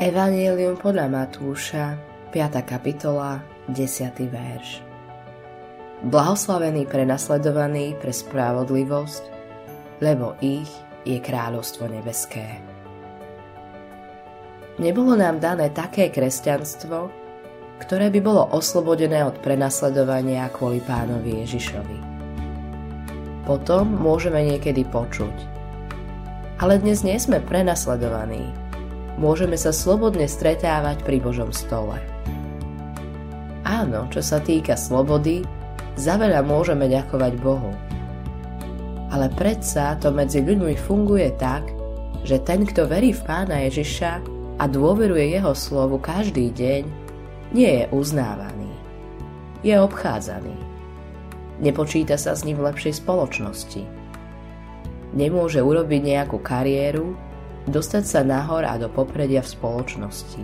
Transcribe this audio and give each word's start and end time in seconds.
Evangelium 0.00 0.80
podľa 0.80 1.12
Matúša, 1.12 1.92
5. 2.32 2.64
kapitola, 2.64 3.44
10. 3.68 4.32
verš. 4.32 4.80
Blahoslavený 6.08 6.88
prenasledovaný 6.88 8.00
pre 8.00 8.08
spravodlivosť, 8.08 9.22
lebo 10.00 10.40
ich 10.40 10.72
je 11.04 11.20
kráľovstvo 11.20 11.92
nebeské. 11.92 12.64
Nebolo 14.80 15.20
nám 15.20 15.36
dané 15.36 15.68
také 15.68 16.08
kresťanstvo, 16.08 17.12
ktoré 17.84 18.08
by 18.08 18.20
bolo 18.24 18.48
oslobodené 18.56 19.20
od 19.20 19.36
prenasledovania 19.44 20.48
kvôli 20.48 20.80
pánovi 20.80 21.44
Ježišovi. 21.44 21.98
Potom 23.44 24.00
môžeme 24.00 24.48
niekedy 24.48 24.80
počuť– 24.88 25.36
ale 26.60 26.76
dnes 26.76 27.00
nie 27.00 27.16
sme 27.16 27.40
prenasledovaní. 27.40 28.52
Môžeme 29.20 29.60
sa 29.60 29.68
slobodne 29.68 30.24
stretávať 30.24 31.04
pri 31.04 31.20
Božom 31.20 31.52
stole. 31.52 32.00
Áno, 33.68 34.08
čo 34.08 34.24
sa 34.24 34.40
týka 34.40 34.80
slobody, 34.80 35.44
za 36.00 36.16
veľa 36.16 36.40
môžeme 36.40 36.88
ďakovať 36.88 37.32
Bohu. 37.44 37.76
Ale 39.12 39.28
predsa 39.36 40.00
to 40.00 40.08
medzi 40.08 40.40
ľuďmi 40.40 40.72
funguje 40.80 41.36
tak, 41.36 41.68
že 42.24 42.40
ten, 42.40 42.64
kto 42.64 42.88
verí 42.88 43.12
v 43.12 43.20
Pána 43.20 43.68
Ježiša 43.68 44.12
a 44.56 44.64
dôveruje 44.64 45.36
Jeho 45.36 45.52
slovu 45.52 46.00
každý 46.00 46.48
deň, 46.56 46.82
nie 47.52 47.70
je 47.70 47.84
uznávaný. 47.92 48.72
Je 49.60 49.76
obchádzaný. 49.76 50.56
Nepočíta 51.60 52.16
sa 52.16 52.32
s 52.32 52.48
ním 52.48 52.56
v 52.56 52.72
lepšej 52.72 53.04
spoločnosti 53.04 54.00
nemôže 55.12 55.58
urobiť 55.58 56.00
nejakú 56.02 56.38
kariéru, 56.38 57.14
dostať 57.68 58.04
sa 58.06 58.20
nahor 58.24 58.64
a 58.64 58.80
do 58.80 58.88
popredia 58.88 59.44
v 59.44 59.52
spoločnosti. 59.52 60.42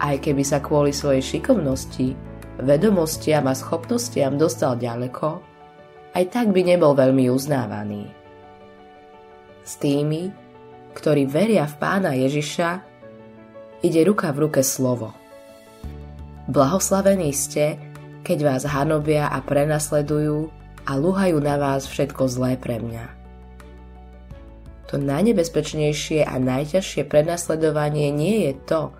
Aj 0.00 0.16
keby 0.16 0.40
sa 0.40 0.64
kvôli 0.64 0.96
svojej 0.96 1.20
šikovnosti, 1.20 2.16
vedomostiam 2.64 3.44
a 3.44 3.52
schopnostiam 3.52 4.40
dostal 4.40 4.80
ďaleko, 4.80 5.44
aj 6.16 6.24
tak 6.32 6.46
by 6.56 6.62
nebol 6.64 6.96
veľmi 6.96 7.28
uznávaný. 7.28 8.08
S 9.60 9.76
tými, 9.76 10.32
ktorí 10.96 11.28
veria 11.28 11.68
v 11.68 11.74
pána 11.76 12.16
Ježiša, 12.16 12.70
ide 13.84 14.00
ruka 14.08 14.32
v 14.32 14.48
ruke 14.48 14.64
slovo. 14.64 15.12
Blahoslavení 16.48 17.30
ste, 17.30 17.78
keď 18.24 18.38
vás 18.42 18.62
hanobia 18.66 19.28
a 19.30 19.38
prenasledujú 19.44 20.50
a 20.88 20.92
luhajú 20.96 21.38
na 21.38 21.60
vás 21.60 21.86
všetko 21.86 22.26
zlé 22.26 22.56
pre 22.58 22.80
mňa 22.80 23.19
to 24.90 24.98
najnebezpečnejšie 24.98 26.26
a 26.26 26.34
najťažšie 26.42 27.06
prenasledovanie 27.06 28.10
nie 28.10 28.50
je 28.50 28.52
to, 28.66 28.90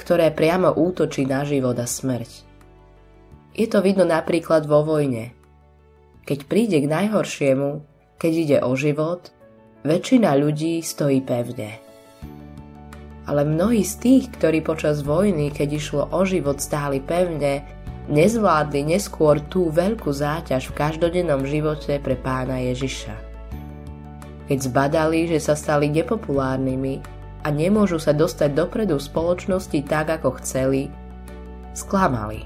ktoré 0.00 0.32
priamo 0.32 0.72
útočí 0.72 1.28
na 1.28 1.44
život 1.44 1.76
a 1.76 1.84
smrť. 1.84 2.48
Je 3.52 3.68
to 3.68 3.84
vidno 3.84 4.08
napríklad 4.08 4.64
vo 4.64 4.80
vojne. 4.80 5.36
Keď 6.24 6.48
príde 6.48 6.80
k 6.80 6.88
najhoršiemu, 6.88 7.84
keď 8.16 8.32
ide 8.32 8.58
o 8.64 8.72
život, 8.72 9.36
väčšina 9.84 10.32
ľudí 10.32 10.80
stojí 10.80 11.20
pevne. 11.20 11.76
Ale 13.28 13.44
mnohí 13.44 13.84
z 13.84 13.94
tých, 14.00 14.24
ktorí 14.40 14.64
počas 14.64 15.04
vojny, 15.04 15.52
keď 15.52 15.68
išlo 15.76 16.02
o 16.08 16.24
život, 16.24 16.56
stáli 16.56 17.04
pevne, 17.04 17.60
nezvládli 18.08 18.96
neskôr 18.96 19.44
tú 19.52 19.68
veľkú 19.68 20.08
záťaž 20.08 20.72
v 20.72 20.76
každodennom 20.76 21.44
živote 21.44 22.00
pre 22.00 22.16
pána 22.16 22.64
Ježiša 22.64 23.33
keď 24.48 24.58
zbadali, 24.60 25.26
že 25.28 25.40
sa 25.40 25.56
stali 25.56 25.88
nepopulárnymi 25.88 27.00
a 27.44 27.48
nemôžu 27.52 28.00
sa 28.00 28.12
dostať 28.12 28.52
dopredu 28.52 28.96
v 29.00 29.08
spoločnosti 29.08 29.78
tak, 29.84 30.12
ako 30.20 30.40
chceli, 30.40 30.88
sklamali. 31.76 32.44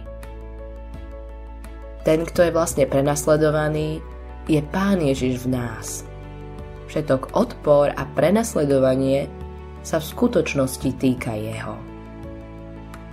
Ten, 2.07 2.25
kto 2.25 2.49
je 2.49 2.55
vlastne 2.55 2.85
prenasledovaný, 2.89 4.01
je 4.49 4.65
Pán 4.73 5.03
Ježiš 5.03 5.45
v 5.45 5.49
nás. 5.53 6.09
Všetok 6.89 7.37
odpor 7.37 7.93
a 7.93 8.03
prenasledovanie 8.17 9.29
sa 9.85 10.01
v 10.01 10.09
skutočnosti 10.09 10.91
týka 10.97 11.37
Jeho. 11.37 11.77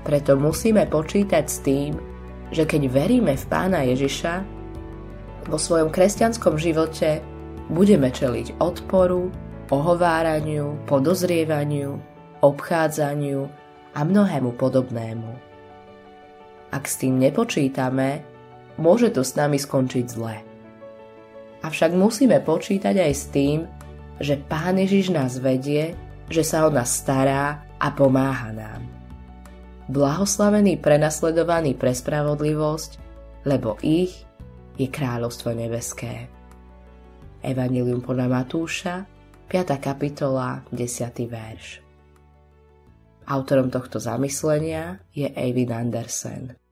Preto 0.07 0.39
musíme 0.39 0.87
počítať 0.87 1.45
s 1.49 1.59
tým, 1.59 1.91
že 2.53 2.63
keď 2.63 2.87
veríme 2.87 3.33
v 3.35 3.45
Pána 3.51 3.83
Ježiša, 3.83 4.55
vo 5.45 5.57
svojom 5.61 5.93
kresťanskom 5.93 6.57
živote 6.57 7.21
budeme 7.69 8.13
čeliť 8.13 8.61
odporu, 8.61 9.29
ohováraniu, 9.73 10.77
podozrievaniu, 10.85 11.97
obchádzaniu 12.45 13.49
a 13.95 13.99
mnohému 14.05 14.53
podobnému. 14.59 15.31
Ak 16.69 16.85
s 16.85 17.01
tým 17.01 17.17
nepočítame, 17.17 18.21
môže 18.77 19.09
to 19.09 19.23
s 19.23 19.33
nami 19.39 19.55
skončiť 19.55 20.05
zle. 20.05 20.35
Avšak 21.65 21.97
musíme 21.97 22.43
počítať 22.45 22.95
aj 22.99 23.13
s 23.15 23.25
tým, 23.33 23.65
že 24.21 24.37
Pán 24.37 24.77
Ježiš 24.77 25.09
nás 25.09 25.41
vedie, 25.41 25.97
že 26.29 26.45
sa 26.45 26.67
o 26.67 26.69
nás 26.69 26.93
stará 26.93 27.65
a 27.81 27.87
pomáha 27.89 28.53
nám. 28.53 28.81
Blahoslavený 29.89 30.81
prenasledovaný 30.81 31.77
pre 31.77 31.93
spravodlivosť, 31.93 32.91
lebo 33.45 33.77
ich 33.81 34.25
je 34.77 34.87
kráľovstvo 34.89 35.53
nebeské. 35.53 36.29
Evangelium 37.45 38.01
podľa 38.01 38.41
Matúša, 38.41 39.05
5. 39.45 39.77
kapitola, 39.77 40.65
10. 40.73 41.29
verš. 41.29 41.85
Autorom 43.29 43.69
tohto 43.69 44.01
zamyslenia 44.01 44.97
je 45.13 45.29
Eivind 45.29 45.69
Andersen. 45.69 46.64